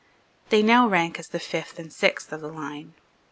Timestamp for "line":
2.51-2.95